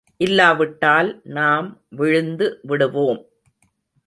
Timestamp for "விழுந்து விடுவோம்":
1.89-3.21